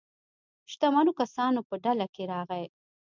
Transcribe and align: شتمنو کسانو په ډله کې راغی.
شتمنو 0.71 1.11
کسانو 1.19 1.59
په 1.69 1.75
ډله 1.83 2.05
کې 2.13 2.23
راغی. 2.33 2.65